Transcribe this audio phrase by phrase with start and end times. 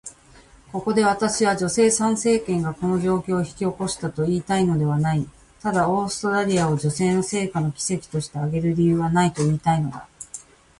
[0.71, 5.29] ここで私は、女性参政権がこの状況を引き起こしたと言いたいのではない。
[5.61, 10.07] ただ、オーストラリアを女性の成果の奇跡として挙げる理由はないと言いたいのだ。